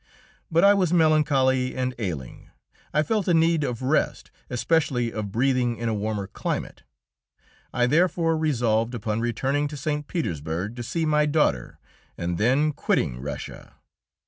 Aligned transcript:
But 0.49 0.63
I 0.63 0.73
was 0.73 0.91
melancholy 0.91 1.75
and 1.77 1.93
ailing; 1.99 2.49
I 2.91 3.03
felt 3.03 3.27
a 3.27 3.35
need 3.35 3.63
of 3.63 3.83
rest, 3.83 4.31
especially 4.49 5.13
of 5.13 5.31
breathing 5.31 5.75
in 5.77 5.87
a 5.89 5.93
warmer 5.93 6.25
climate. 6.25 6.81
I 7.71 7.85
therefore 7.85 8.35
resolved 8.35 8.95
upon 8.95 9.19
returning 9.21 9.67
to 9.67 9.77
St. 9.77 10.07
Petersburg 10.07 10.75
to 10.77 10.81
see 10.81 11.05
my 11.05 11.27
daughter 11.27 11.77
and 12.17 12.39
then 12.39 12.71
quitting 12.71 13.19
Russia. 13.19 13.75